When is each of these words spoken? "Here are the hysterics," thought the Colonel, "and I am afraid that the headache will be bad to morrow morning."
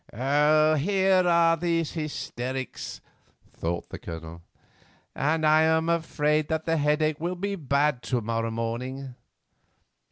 "Here 0.15 1.23
are 1.27 1.57
the 1.57 1.83
hysterics," 1.83 3.01
thought 3.55 3.89
the 3.89 3.99
Colonel, 3.99 4.41
"and 5.13 5.45
I 5.45 5.61
am 5.61 5.89
afraid 5.89 6.47
that 6.47 6.65
the 6.65 6.77
headache 6.77 7.19
will 7.19 7.35
be 7.35 7.53
bad 7.55 8.01
to 8.09 8.19
morrow 8.19 8.49
morning." 8.49 9.13